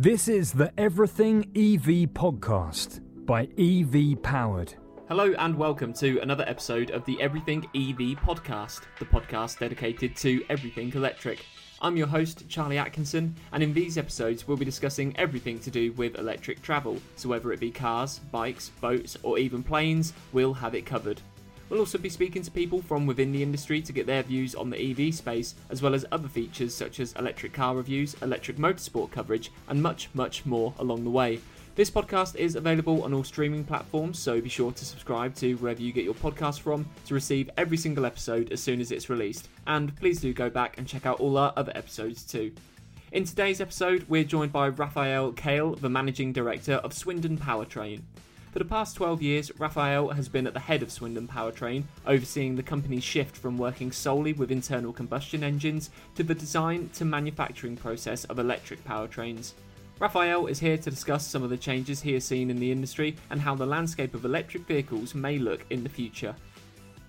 [0.00, 4.72] This is the Everything EV podcast by EV Powered.
[5.08, 10.44] Hello and welcome to another episode of the Everything EV podcast, the podcast dedicated to
[10.48, 11.44] everything electric.
[11.82, 15.90] I'm your host, Charlie Atkinson, and in these episodes, we'll be discussing everything to do
[15.94, 16.98] with electric travel.
[17.16, 21.20] So, whether it be cars, bikes, boats, or even planes, we'll have it covered.
[21.68, 24.70] We'll also be speaking to people from within the industry to get their views on
[24.70, 29.10] the EV space, as well as other features such as electric car reviews, electric motorsport
[29.10, 31.40] coverage, and much, much more along the way.
[31.74, 35.82] This podcast is available on all streaming platforms, so be sure to subscribe to wherever
[35.82, 39.48] you get your podcast from to receive every single episode as soon as it's released.
[39.66, 42.50] And please do go back and check out all our other episodes too.
[43.12, 48.02] In today's episode, we're joined by Raphaël Caillé, the managing director of Swindon Powertrain.
[48.50, 52.56] For the past 12 years, Raphaël has been at the head of Swindon Powertrain, overseeing
[52.56, 57.76] the company's shift from working solely with internal combustion engines to the design to manufacturing
[57.76, 59.52] process of electric powertrains.
[60.00, 63.16] Raphaël is here to discuss some of the changes he has seen in the industry
[63.28, 66.34] and how the landscape of electric vehicles may look in the future.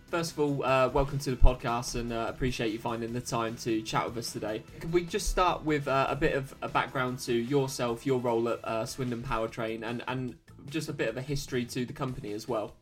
[0.07, 3.55] First of all, uh, welcome to the podcast and uh, appreciate you finding the time
[3.57, 4.63] to chat with us today.
[4.81, 8.49] Could we just start with uh, a bit of a background to yourself, your role
[8.49, 10.35] at uh, Swindon Powertrain, and, and
[10.67, 12.75] just a bit of a history to the company as well.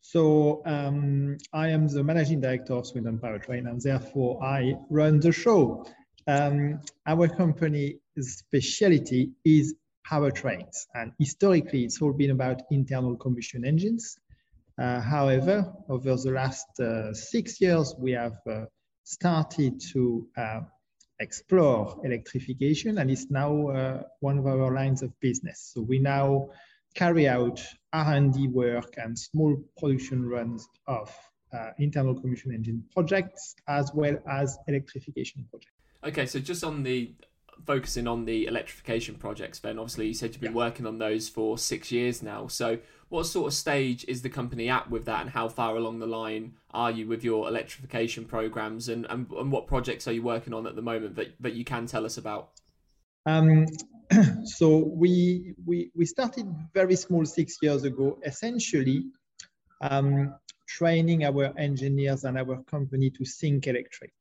[0.00, 5.32] So um, I am the managing director of Swindon Powertrain, and therefore I run the
[5.32, 5.86] show.
[6.28, 9.74] Um, our company's specialty is
[10.08, 14.18] powertrains, and historically it's all been about internal combustion engines.
[14.78, 18.66] Uh, however, over the last uh, six years, we have uh,
[19.04, 20.60] started to uh,
[21.20, 25.70] explore electrification and it's now uh, one of our lines of business.
[25.74, 26.50] So we now
[26.94, 27.62] carry out
[27.92, 31.14] R&D work and small production runs of
[31.52, 35.72] uh, internal combustion engine projects as well as electrification projects.
[36.04, 37.14] Okay, so just on the
[37.64, 40.56] focusing on the electrification projects, then obviously you said you've been yeah.
[40.56, 42.46] working on those for six years now.
[42.46, 42.78] So
[43.14, 46.06] what sort of stage is the company at with that, and how far along the
[46.06, 50.52] line are you with your electrification programs, and, and, and what projects are you working
[50.52, 52.50] on at the moment that, that you can tell us about?
[53.24, 53.66] Um,
[54.44, 59.04] so we, we we started very small six years ago, essentially
[59.80, 60.34] um,
[60.66, 64.12] training our engineers and our company to think electric.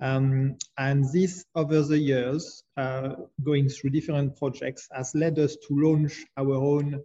[0.00, 5.70] Um, and this, over the years, uh, going through different projects, has led us to
[5.70, 7.02] launch our own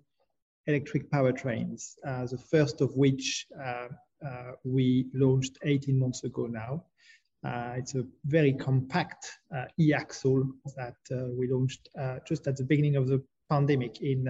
[0.68, 3.88] electric powertrains, uh, the first of which uh,
[4.26, 6.84] uh we launched 18 months ago now.
[7.44, 9.32] Uh, it's a very compact
[9.80, 10.44] e-axle
[10.76, 10.98] that
[11.38, 11.88] we launched
[12.28, 14.28] just at the beginning of the pandemic in,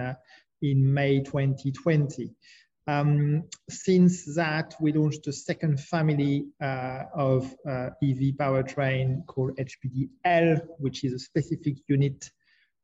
[0.62, 2.30] in May 2020.
[2.88, 10.66] Um, since that, we launched a second family uh, of uh, EV powertrain called HPDL,
[10.78, 12.30] which is a specific unit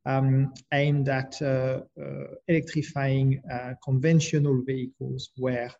[0.07, 5.71] um, aimed at uh, uh electrifying uh, conventional vehicles where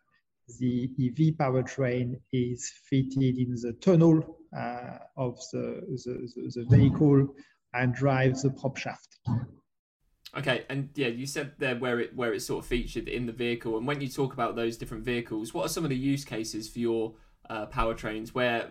[0.59, 7.27] the EV powertrain is fitted in the tunnel uh, of the, the, the, vehicle
[7.73, 9.17] and drives the prop shaft.
[10.37, 13.31] Okay, and yeah, you said there where it where it's sort of featured in the
[13.31, 16.25] vehicle, and when you talk about those different vehicles, what are some of the use
[16.25, 17.13] cases for your
[17.49, 18.29] uh, powertrains?
[18.29, 18.69] Where,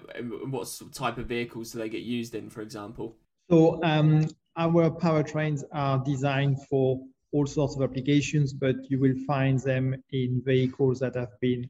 [0.50, 3.16] what type of vehicles do they get used in, for example?
[3.50, 4.26] So um,
[4.56, 7.00] our powertrains are designed for
[7.32, 11.68] all sorts of applications, but you will find them in vehicles that have been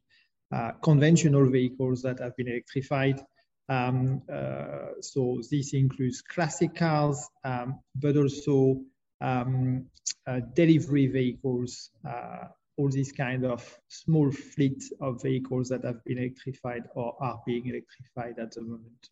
[0.51, 3.19] uh, conventional vehicles that have been electrified.
[3.67, 8.81] Um, uh, so this includes classic cars, um, but also
[9.21, 9.87] um,
[10.27, 12.45] uh, delivery vehicles, uh,
[12.77, 17.65] all these kind of small fleet of vehicles that have been electrified or are being
[17.65, 19.09] electrified at the moment.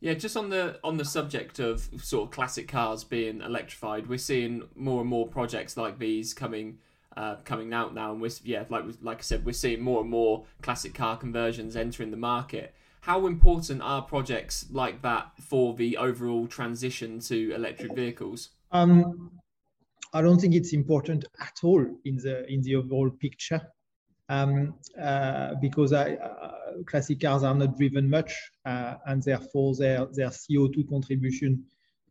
[0.00, 4.18] Yeah, just on the on the subject of sort of classic cars being electrified, we're
[4.18, 6.78] seeing more and more projects like these coming
[7.16, 10.10] uh, coming out now, and we're yeah, like like I said, we're seeing more and
[10.10, 12.74] more classic car conversions entering the market.
[13.00, 18.50] How important are projects like that for the overall transition to electric vehicles?
[18.72, 19.30] Um,
[20.12, 23.62] I don't think it's important at all in the in the overall picture
[24.28, 26.52] um, uh, because I, uh,
[26.86, 28.34] classic cars are not driven much
[28.64, 31.64] uh, and therefore their their CO2 contribution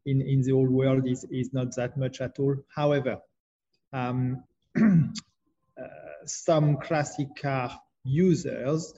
[0.06, 2.56] in, in the whole world is, is not that much at all.
[2.74, 3.20] However,
[3.92, 4.44] um,
[4.78, 5.12] uh,
[6.26, 8.94] some classic car users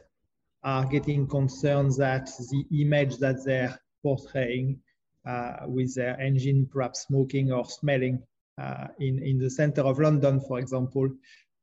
[0.63, 4.79] are getting concerned that the image that they're portraying
[5.25, 8.21] uh, with their engine perhaps smoking or smelling
[8.57, 11.09] uh, in, in the center of London, for example,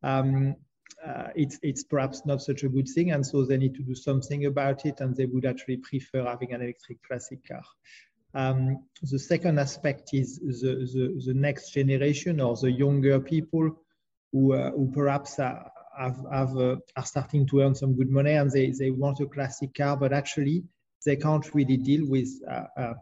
[0.03, 0.55] um,
[1.07, 3.11] uh, it's, it's perhaps not such a good thing.
[3.11, 5.01] And so they need to do something about it.
[5.01, 7.63] And they would actually prefer having an electric classic car.
[8.35, 13.71] Um, the second aspect is the, the, the, next generation or the younger people
[14.33, 18.33] who, uh, who perhaps are, have, have uh, are starting to earn some good money
[18.33, 20.65] and they, they want a classic car, but actually
[21.05, 22.95] they can't really deal with uh, uh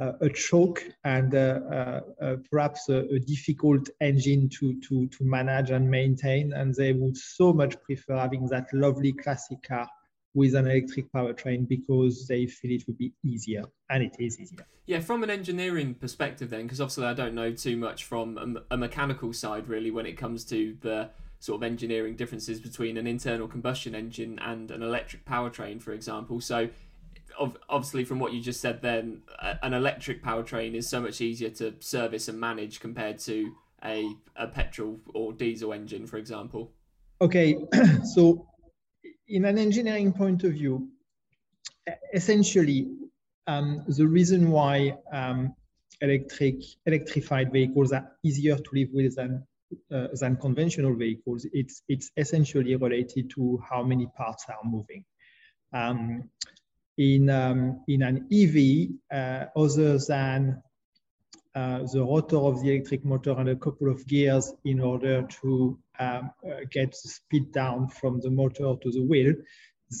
[0.00, 5.90] a choke and uh, uh, perhaps a, a, difficult engine to, to, to manage and
[5.90, 6.54] maintain.
[6.54, 9.86] And they would so much prefer having that lovely classic car
[10.32, 14.64] with an electric powertrain because they feel it would be easier and it is easier.
[14.86, 18.74] Yeah, from an engineering perspective, then, because obviously I don't know too much from a,
[18.74, 21.10] a, mechanical side really when it comes to the
[21.40, 26.40] sort of engineering differences between an internal combustion engine and an electric powertrain, for example.
[26.40, 26.70] So,
[27.68, 29.22] obviously, from what you just said, then
[29.62, 33.52] an electric powertrain is so much easier to service and manage compared to
[33.84, 36.72] a, a petrol or diesel engine, for example.
[37.20, 37.56] Okay,
[38.14, 38.46] so
[39.28, 40.88] in an engineering point of view,
[42.14, 42.88] essentially,
[43.46, 45.54] um, the reason why um,
[46.00, 46.56] electric
[46.86, 49.44] electrified vehicles are easier to live with than
[49.92, 55.04] uh, than conventional vehicles, it's it's essentially related to how many parts are moving.
[55.72, 56.28] Um,
[57.00, 60.62] in um, in an EV, uh, other than
[61.54, 65.78] uh, the rotor of the electric motor and a couple of gears in order to
[65.98, 69.34] um, uh, get the speed down from the motor to the wheel,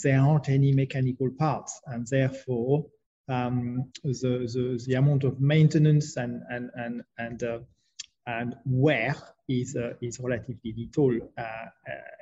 [0.02, 1.80] there aren't any mechanical parts.
[1.86, 2.84] And therefore,
[3.28, 4.12] um, the,
[4.52, 7.58] the, the amount of maintenance and, and, and, and, uh,
[8.26, 9.16] and wear
[9.48, 11.32] is, uh, is relatively little.
[11.38, 11.66] Uh, uh,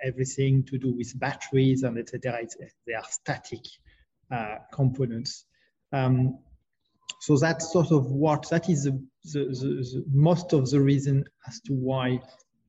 [0.05, 2.47] everything to do with batteries and etc.
[2.87, 3.67] They are static
[4.73, 5.45] components.
[5.93, 6.39] Um,
[7.21, 8.93] so that's sort of what that is the,
[9.25, 12.21] the, the, most of the reason as to why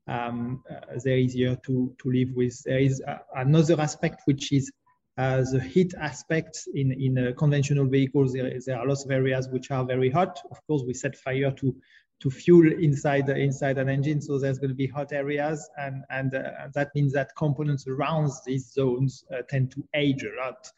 [0.08, 2.62] um, uh, they're easier to, to live with.
[2.64, 4.72] There is uh, another aspect which is
[5.18, 8.34] uh, the heat aspect in, in uh, conventional vehicles.
[8.34, 10.40] There, there, are lots of areas which are very hot.
[10.50, 11.76] Of course, we set fire to,
[12.22, 16.04] to fuel inside, the, inside an engine, so there's going to be hot areas, and,
[16.10, 20.70] and uh, that means that components around these zones uh, tend to age a lot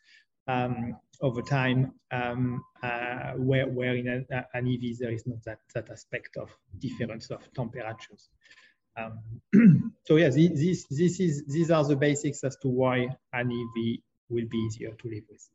[0.48, 5.60] um, over time, um, uh, where, where in an, an EV there is not that,
[5.74, 6.50] that aspect of
[6.80, 8.30] difference of temperatures.
[8.98, 14.00] Um, so yeah, this, this is, these are the basics as to why an EV
[14.30, 15.48] will be easier to live with.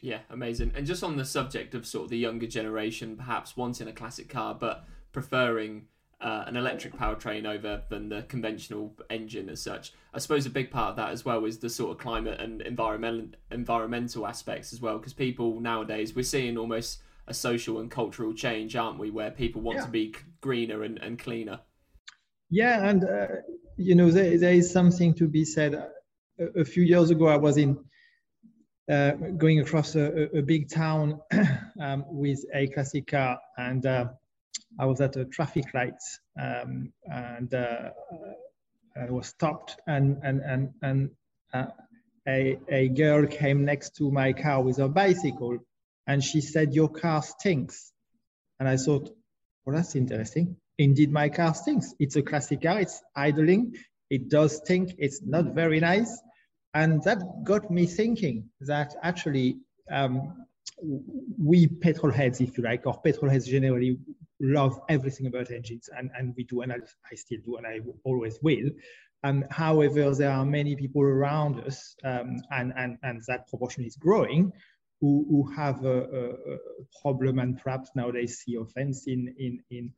[0.00, 0.72] Yeah, amazing.
[0.74, 4.28] And just on the subject of sort of the younger generation, perhaps wanting a classic
[4.28, 5.86] car, but preferring
[6.20, 9.92] uh, an electric powertrain over than the conventional engine as such.
[10.14, 12.62] I suppose a big part of that as well is the sort of climate and
[12.62, 18.32] environmental environmental aspects as well, because people nowadays we're seeing almost a social and cultural
[18.32, 19.84] change, aren't we, where people want yeah.
[19.84, 21.60] to be greener and, and cleaner.
[22.48, 23.26] Yeah, and uh,
[23.76, 25.74] you know there, there is something to be said.
[25.74, 25.90] A,
[26.60, 27.76] a few years ago, I was in
[28.90, 31.20] uh, going across a, a big town
[31.80, 34.06] um, with a classic car, and uh,
[34.78, 36.00] I was at a traffic light,
[36.40, 37.90] um, and uh,
[38.96, 41.10] I was stopped, and and and and
[41.52, 41.66] uh,
[42.28, 45.58] a a girl came next to my car with a bicycle,
[46.06, 47.92] and she said, "Your car stinks,"
[48.60, 49.10] and I thought,
[49.64, 51.94] "Well, that's interesting." indeed my car stinks.
[51.98, 53.74] It's a classic car, it's idling,
[54.10, 56.20] it does stink, it's not very nice.
[56.74, 59.56] And that got me thinking that actually
[59.90, 60.46] um,
[61.38, 63.98] we petrol heads, if you like, or petrol heads generally
[64.40, 66.76] love everything about engines, and, and we do, and I,
[67.10, 68.70] I still do, and I always will.
[69.24, 73.96] Um, however, there are many people around us, um, and, and, and that proportion is
[73.96, 74.52] growing,
[75.00, 76.58] who, who have a, a, a
[77.02, 79.92] problem and perhaps nowadays see offense in, in, in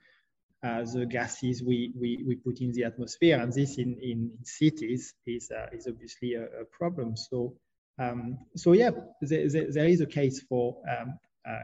[0.65, 3.39] uh, the gases we, we, we put in the atmosphere.
[3.41, 7.17] And this in, in cities is, uh, is obviously a, a problem.
[7.17, 7.55] So,
[8.01, 8.91] um, so yeah,
[9.21, 11.19] there, there, there is a case for um,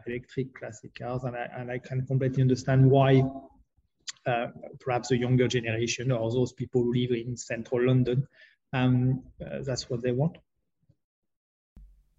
[0.07, 3.23] electric classic cars, and I, and I can completely understand why
[4.27, 4.47] uh,
[4.81, 8.27] perhaps the younger generation or those people who live in central London,
[8.73, 10.39] um, uh, that's what they want.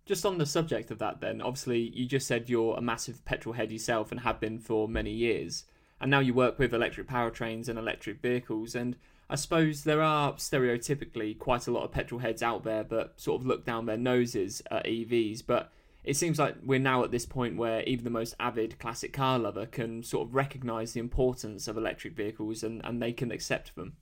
[0.05, 3.53] Just on the subject of that, then, obviously, you just said you're a massive petrol
[3.53, 5.65] head yourself and have been for many years
[6.00, 8.95] and now you work with electric powertrains and electric vehicles and
[9.29, 13.41] I suppose there are stereotypically quite a lot of petrol heads out there that sort
[13.41, 15.72] of look down their noses at EVs, but
[16.05, 19.39] it seems like we're now at this point where even the most avid classic car
[19.39, 23.75] lover can sort of recognize the importance of electric vehicles and, and they can accept
[23.75, 23.97] them.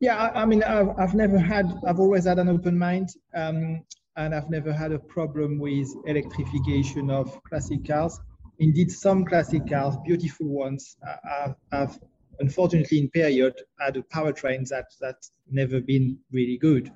[0.00, 3.82] Yeah, I, I mean, I've, I've never had, I've always had an open mind, um,
[4.16, 8.20] and I've never had a problem with electrification of classic cars
[8.58, 11.98] indeed some classic cars, beautiful ones, uh, have, have
[12.40, 16.90] unfortunately in period had a powertrain that that's never been really good.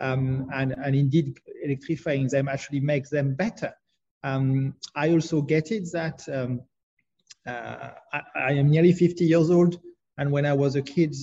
[0.00, 3.72] Um, and, and indeed electrifying them actually makes them better.
[4.22, 6.60] Um, I also get it that um,
[7.46, 9.80] uh, I, I, am nearly 50 years old,
[10.18, 11.14] and when I was a kid,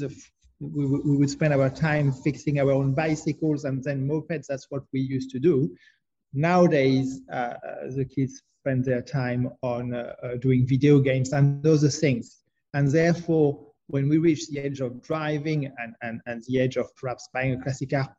[0.60, 4.48] we, we, would spend our time fixing our own bicycles and then mopeds.
[4.48, 5.76] That's what we used to do.
[6.34, 7.54] Nowadays, uh,
[7.96, 12.42] the kids spend their time on uh, uh, doing video games and other things.
[12.74, 16.94] And therefore, when we reach the age of driving and, and, and the age of
[16.96, 18.16] perhaps buying a classic car,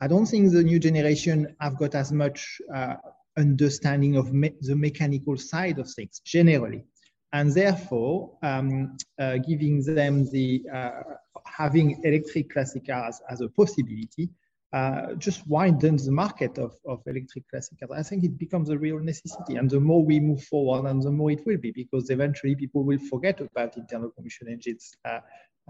[0.00, 2.94] I don't think the new generation have got as much uh,
[3.36, 6.84] understanding of me the mechanical side of things generally.
[7.32, 11.02] And therefore, um, uh, giving them the uh,
[11.44, 14.30] having electric classic cars as a possibility
[14.72, 17.90] uh, just widens the market of, of electric classic cars.
[17.94, 19.56] I think it becomes a real necessity.
[19.56, 22.84] And the more we move forward, and the more it will be, because eventually people
[22.84, 25.20] will forget about internal combustion engines uh,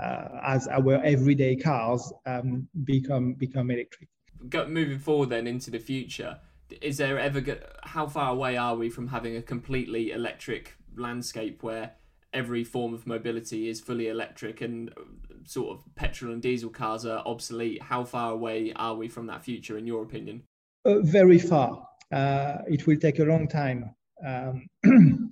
[0.03, 4.09] uh, as our everyday cars um, become become electric.
[4.41, 6.39] Moving forward then into the future,
[6.81, 7.43] is there ever
[7.83, 11.93] how far away are we from having a completely electric landscape where
[12.33, 15.03] every form of mobility is fully electric and uh,
[15.45, 17.83] sort of petrol and diesel cars are obsolete.
[17.83, 20.43] How far away are we from that future, in your opinion?
[20.85, 21.87] Uh, very far.
[22.13, 23.95] Uh, it will take a long time
[24.27, 24.67] um,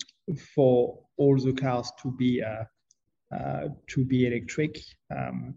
[0.55, 2.65] for all the cars to be uh,
[3.35, 4.79] uh to be electric,
[5.11, 5.55] um,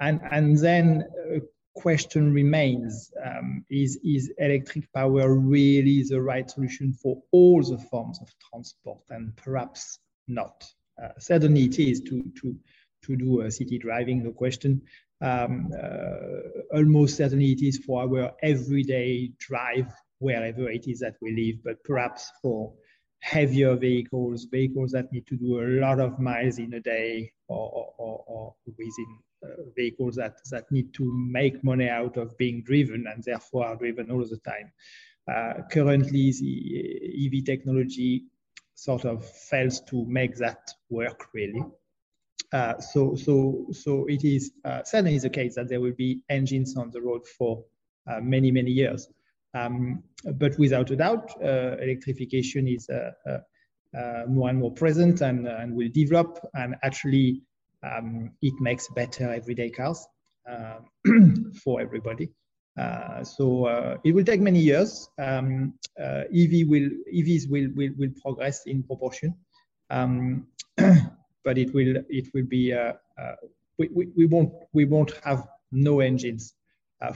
[0.00, 1.40] and and then a
[1.74, 8.20] question remains: um, Is is electric power really the right solution for all the forms
[8.20, 9.00] of transport?
[9.10, 10.64] And perhaps not.
[11.02, 12.56] Uh, certainly it is to, to,
[13.04, 14.80] to do a city driving, no question.
[15.20, 21.32] Um, uh, almost certainly it is for our everyday drive wherever it is that we
[21.32, 22.72] live, but perhaps for
[23.20, 27.92] heavier vehicles, vehicles that need to do a lot of miles in a day, or,
[27.98, 29.18] or, or within
[29.76, 34.10] vehicles that, that need to make money out of being driven and therefore are driven
[34.10, 34.72] all the time.
[35.26, 38.24] Uh, currently, the EV technology
[38.74, 41.62] sort of fails to make that work really.
[42.52, 46.76] Uh, so, so, so it is uh, certainly the case that there will be engines
[46.76, 47.64] on the road for
[48.06, 49.08] uh, many, many years.
[49.54, 50.02] Um,
[50.34, 55.88] but without a doubt, uh, electrification is uh, more and more present and, and will
[55.92, 56.38] develop.
[56.54, 57.42] And actually,
[57.84, 60.06] um, it makes better everyday cars
[61.64, 62.30] for everybody.
[62.76, 65.08] Uh, so uh, it will take many years.
[65.18, 69.36] Um, uh, EV will EVs will, will will progress in proportion,
[69.90, 73.36] um, but it will it will be uh, uh,
[73.78, 76.54] we, we, we won't we won't have no engines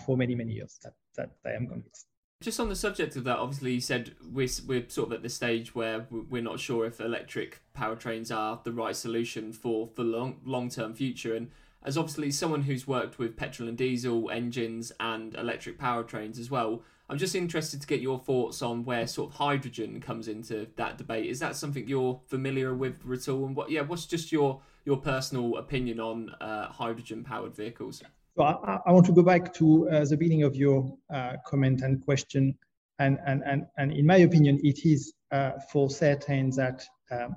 [0.06, 0.78] for many many years.
[0.84, 2.06] That that I am convinced.
[2.40, 5.28] Just on the subject of that, obviously you said we're we're sort of at the
[5.28, 10.40] stage where we're not sure if electric powertrains are the right solution for the long
[10.44, 11.50] long term future and
[11.82, 16.82] as obviously someone who's worked with petrol and diesel engines and electric powertrains as well,
[17.08, 20.98] I'm just interested to get your thoughts on where sort of hydrogen comes into that
[20.98, 21.26] debate.
[21.26, 23.46] Is that something you're familiar with, Ratul?
[23.46, 28.02] And what, yeah, what's just your your personal opinion on uh, hydrogen powered vehicles?
[28.38, 31.82] So I, I, want to go back to uh, the beginning of your uh, comment
[31.82, 32.56] and question,
[33.00, 37.36] and and and and in my opinion, it is uh, for certain that um,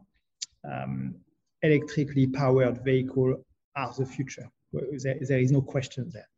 [0.64, 1.16] um,
[1.64, 3.44] electrically powered vehicle
[3.76, 4.48] are the future.
[4.72, 6.30] There, there is no question there.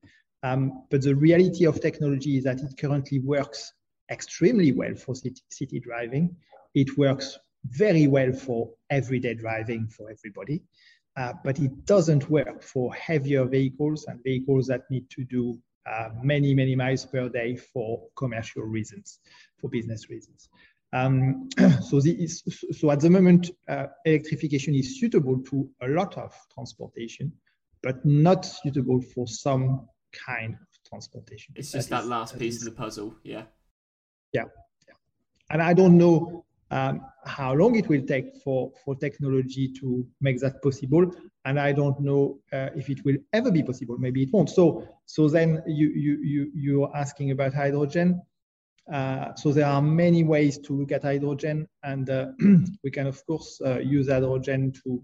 [0.44, 3.74] Um, but the reality of technology is that it currently works
[4.10, 6.34] extremely well for city, city driving.
[6.74, 10.64] It works very well for everyday driving for everybody,
[11.16, 16.10] uh, but it doesn't work for heavier vehicles and vehicles that need to do uh,
[16.22, 19.20] many, many miles per day for commercial reasons,
[19.60, 20.50] for business reasons.
[20.94, 21.50] Um,
[21.82, 27.34] so, the, so at the moment, uh, electrification is suitable to a lot of transportation,
[27.82, 31.54] but not suitable for some kind of transportation.
[31.58, 33.44] It's just that, that is, last piece of the puzzle, yeah.
[34.34, 34.46] Yeah,
[34.88, 34.96] yeah.
[35.52, 40.40] and I don't know um, how long it will take for for technology to make
[40.40, 41.06] that possible,
[41.46, 43.98] and I don't know uh, if it will ever be possible.
[43.98, 44.50] Maybe it won't.
[44.50, 48.22] So, so then you you you you're asking about hydrogen.
[48.92, 52.28] Uh, so there are many ways to look at hydrogen, and uh,
[52.84, 55.04] we can of course uh, use hydrogen to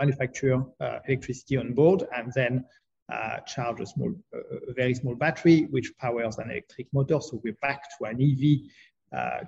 [0.00, 2.64] manufacture uh, electricity on board and then
[3.10, 7.20] uh, charge a small, a very small battery which powers an electric motor.
[7.20, 8.68] So we're back to an EV uh,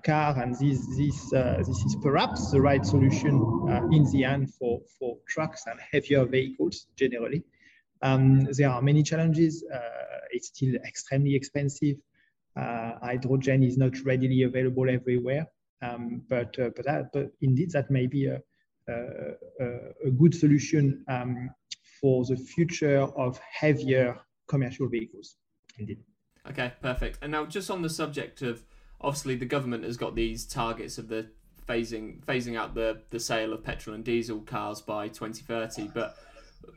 [0.05, 3.35] car, and this this uh, this is perhaps the right solution
[3.69, 7.43] uh, in the end for for trucks and heavier vehicles generally.
[8.03, 9.65] Um, there are many challenges.
[10.31, 11.97] it's still extremely expensive.
[12.57, 15.47] Uh, hydrogen is not readily available everywhere.
[15.81, 18.41] Um, but uh, but, that, but indeed that may be a,
[18.89, 19.35] a,
[20.07, 21.51] a good solution um,
[22.01, 25.37] for the future of heavier commercial vehicles.
[25.79, 25.99] Indeed.
[26.51, 27.19] Okay, perfect.
[27.23, 28.65] And now, just on the subject of
[29.01, 31.27] obviously the government has got these targets of the
[31.69, 36.17] phasing phasing out the the sale of petrol and diesel cars by 2030, but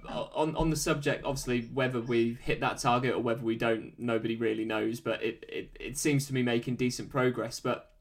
[0.10, 4.36] on on the subject, obviously, whether we hit that target or whether we don't, nobody
[4.36, 5.00] really knows.
[5.00, 7.60] But it, it, it seems to be making decent progress.
[7.60, 7.92] But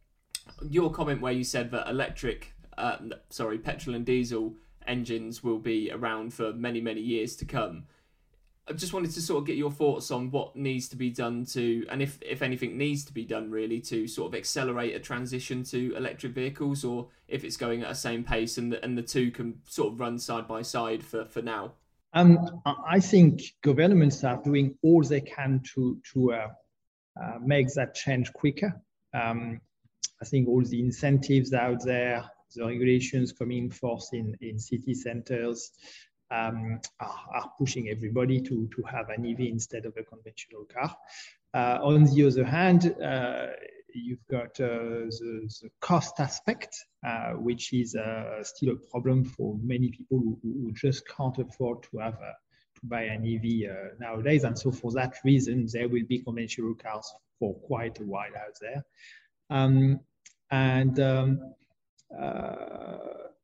[0.68, 2.96] your comment where you said that electric, uh,
[3.28, 4.54] sorry, petrol and diesel
[4.86, 7.84] engines will be around for many many years to come.
[8.70, 11.44] I just wanted to sort of get your thoughts on what needs to be done
[11.46, 15.00] to, and if if anything needs to be done really to sort of accelerate a
[15.00, 18.96] transition to electric vehicles, or if it's going at a same pace and the, and
[18.96, 21.72] the two can sort of run side by side for for now.
[22.12, 26.48] Um, I think governments are doing all they can to to uh,
[27.20, 28.80] uh, make that change quicker.
[29.12, 29.60] Um,
[30.22, 32.24] I think all the incentives out there,
[32.54, 35.72] the regulations coming forth in in city centers,
[36.30, 40.96] um, are, are, pushing everybody to, to have an EV instead of a conventional car.
[41.52, 43.46] Uh, on the other hand, uh,
[43.94, 49.58] you've got uh, the, the, cost aspect, uh, which is uh, still a problem for
[49.62, 54.44] many people who, who, just can't afford to have to buy an EV uh, nowadays.
[54.44, 58.56] And so for that reason, there will be conventional cars for quite a while out
[58.60, 58.84] there.
[59.50, 60.00] Um,
[60.52, 61.54] and um,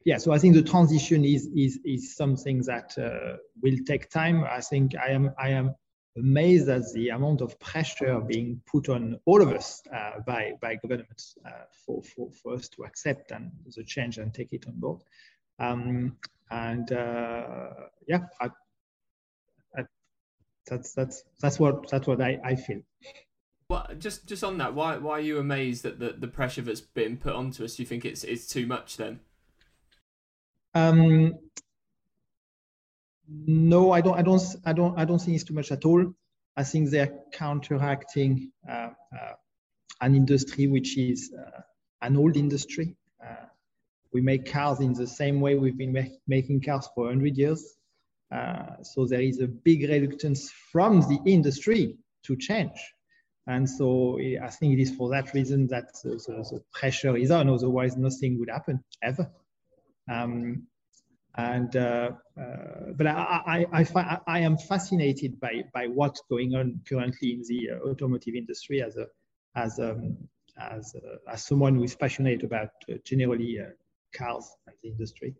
[0.06, 4.44] yeah, so I think the transition is is is something that uh, will take time.
[4.44, 5.74] I think I am I am
[6.16, 10.76] amazed at the amount of pressure being put on all of us uh, by by
[10.76, 14.74] governments uh, for, for for us to accept and the change and take it on
[14.78, 15.02] board.
[15.58, 16.16] Um,
[16.52, 17.70] and uh,
[18.06, 18.50] yeah, I,
[19.76, 19.82] I,
[20.68, 22.82] that's that's that's what that's what I, I feel.
[23.68, 26.80] Well, just just on that, why why are you amazed at the, the pressure that's
[26.80, 27.74] been put onto us?
[27.74, 29.18] Do you think it's it's too much then?
[30.76, 31.38] Um,
[33.28, 34.18] no, I don't.
[34.18, 34.42] I don't.
[34.66, 34.98] I don't.
[34.98, 36.12] I don't think it's too much at all.
[36.56, 39.34] I think they're counteracting uh, uh,
[40.02, 41.62] an industry which is uh,
[42.02, 42.94] an old industry.
[43.22, 43.46] Uh,
[44.12, 47.74] we make cars in the same way we've been make, making cars for 100 years.
[48.30, 52.78] Uh, so there is a big reluctance from the industry to change.
[53.46, 57.30] And so I think it is for that reason that the, the, the pressure is
[57.30, 57.48] on.
[57.48, 59.30] Otherwise, nothing would happen ever.
[60.10, 60.66] Um,
[61.36, 66.80] and uh, uh, but I, I, I, I, am fascinated by, by what's going on
[66.88, 69.06] currently in the automotive industry as a
[69.54, 70.16] as um,
[70.58, 73.70] as uh, as someone who is passionate about uh, generally uh,
[74.14, 75.34] cars and the industry.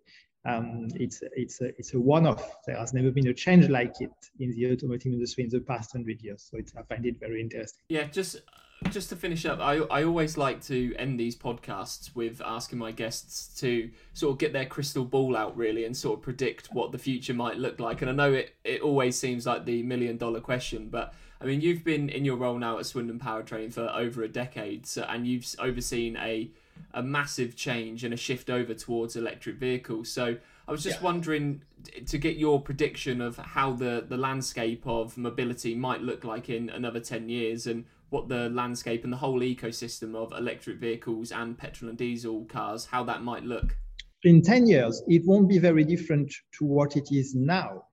[0.45, 2.57] Um, it's it's a, it's a one-off.
[2.67, 5.93] There has never been a change like it in the automotive industry in the past
[5.93, 6.49] hundred years.
[6.51, 7.83] So I find it very interesting.
[7.89, 8.43] Yeah, just
[8.91, 12.93] just to finish up, I, I always like to end these podcasts with asking my
[12.93, 16.93] guests to sort of get their crystal ball out, really, and sort of predict what
[16.93, 18.03] the future might look like.
[18.03, 21.61] And I know it, it always seems like the million dollar question, but I mean,
[21.61, 25.27] you've been in your role now at Swindon Powertrain for over a decade, so, and
[25.27, 26.51] you've overseen a,
[26.95, 30.11] a massive change and a shift over towards electric vehicles.
[30.11, 30.37] So
[30.69, 31.05] I was just yeah.
[31.05, 31.63] wondering
[32.07, 36.69] to get your prediction of how the, the landscape of mobility might look like in
[36.71, 41.57] another 10 years and what the landscape and the whole ecosystem of electric vehicles and
[41.57, 43.77] petrol and diesel cars, how that might look?
[44.25, 47.85] In 10 years, it won't be very different to what it is now.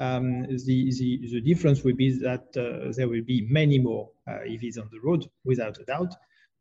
[0.00, 4.38] Um, the, the, the difference will be that uh, there will be many more uh,
[4.48, 6.14] EVs on the road, without a doubt,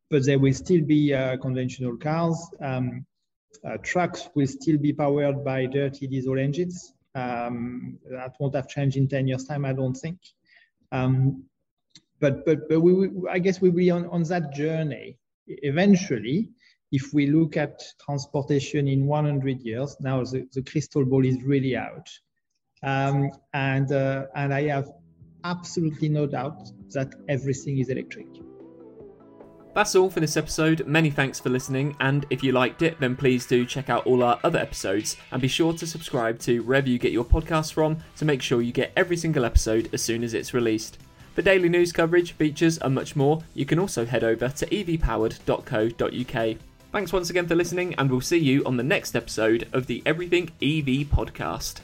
[0.09, 2.37] but there will still be uh, conventional cars.
[2.61, 3.05] Um,
[3.65, 6.93] uh, trucks will still be powered by dirty diesel engines.
[7.13, 10.17] Um, that won't have changed in 10 years' time, I don't think.
[10.91, 11.45] Um,
[12.19, 16.49] but but but we, we, I guess we'll be on, on that journey eventually.
[16.91, 21.75] If we look at transportation in 100 years, now the, the crystal ball is really
[21.75, 22.09] out,
[22.83, 24.91] um, and uh, and I have
[25.43, 28.27] absolutely no doubt that everything is electric.
[29.73, 30.85] That's all for this episode.
[30.85, 34.21] Many thanks for listening, and if you liked it, then please do check out all
[34.21, 37.97] our other episodes and be sure to subscribe to wherever you get your podcasts from
[38.17, 40.97] to make sure you get every single episode as soon as it's released.
[41.35, 46.57] For daily news coverage, features, and much more, you can also head over to evpowered.co.uk.
[46.91, 50.03] Thanks once again for listening, and we'll see you on the next episode of the
[50.05, 51.79] Everything EV podcast.